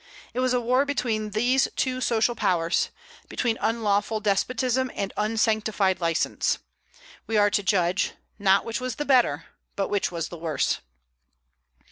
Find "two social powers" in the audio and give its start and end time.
1.75-2.89